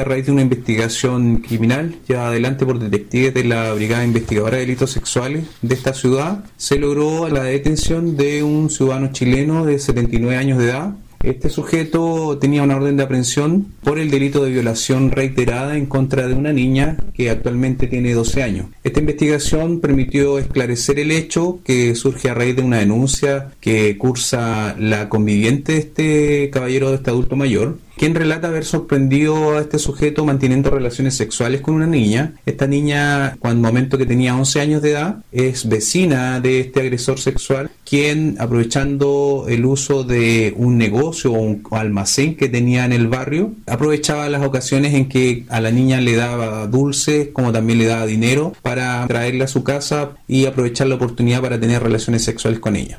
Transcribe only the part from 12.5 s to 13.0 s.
una orden